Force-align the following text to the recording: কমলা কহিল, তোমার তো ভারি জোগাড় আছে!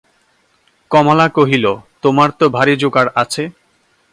কমলা 0.91 1.27
কহিল, 1.37 1.65
তোমার 2.03 2.29
তো 2.39 2.45
ভারি 2.55 2.73
জোগাড় 2.81 3.09
আছে! 3.15 3.43